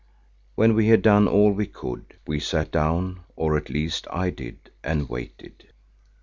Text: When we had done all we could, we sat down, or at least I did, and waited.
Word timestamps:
When 0.55 0.73
we 0.73 0.87
had 0.87 1.03
done 1.03 1.27
all 1.27 1.51
we 1.51 1.67
could, 1.67 2.15
we 2.25 2.39
sat 2.39 2.71
down, 2.71 3.19
or 3.35 3.55
at 3.55 3.69
least 3.69 4.07
I 4.09 4.31
did, 4.31 4.71
and 4.83 5.07
waited. 5.07 5.65